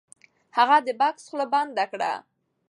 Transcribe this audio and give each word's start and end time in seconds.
هغه 0.57 0.77
د 0.85 0.87
بکس 0.99 1.23
خوله 1.29 1.45
بنده 1.53 1.85
کړه.. 1.91 2.11